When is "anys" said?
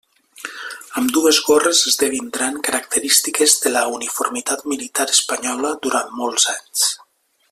6.57-6.89